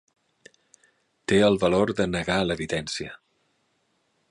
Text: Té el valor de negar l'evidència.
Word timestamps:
Té 1.33 1.37
el 1.49 1.59
valor 1.65 1.93
de 2.01 2.09
negar 2.15 2.39
l'evidència. 2.47 3.13